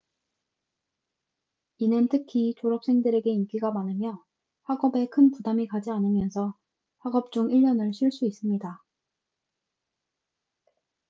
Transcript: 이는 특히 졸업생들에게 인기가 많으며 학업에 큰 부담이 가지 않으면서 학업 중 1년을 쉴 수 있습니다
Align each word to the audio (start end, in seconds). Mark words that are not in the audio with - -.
이는 1.77 2.07
특히 2.09 2.55
졸업생들에게 2.57 3.29
인기가 3.29 3.69
많으며 3.71 4.25
학업에 4.63 5.05
큰 5.09 5.29
부담이 5.29 5.67
가지 5.67 5.91
않으면서 5.91 6.57
학업 7.01 7.31
중 7.31 7.49
1년을 7.49 7.93
쉴 7.93 8.11
수 8.11 8.25
있습니다 8.25 8.83